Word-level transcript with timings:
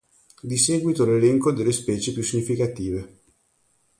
Di 0.41 0.57
seguito 0.57 1.05
l'elenco 1.05 1.51
delle 1.51 1.71
specie 1.71 2.11
più 2.11 2.23
significative. 2.23 3.19